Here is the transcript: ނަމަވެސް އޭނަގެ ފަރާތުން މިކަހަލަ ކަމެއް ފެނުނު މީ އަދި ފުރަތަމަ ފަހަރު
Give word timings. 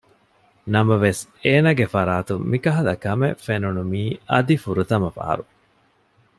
ނަމަވެސް 0.73 1.21
އޭނަގެ 1.43 1.85
ފަރާތުން 1.93 2.43
މިކަހަލަ 2.51 2.93
ކަމެއް 3.03 3.39
ފެނުނު 3.45 3.81
މީ 3.91 4.01
އަދި 4.31 4.55
ފުރަތަމަ 4.63 5.09
ފަހަރު 5.17 5.43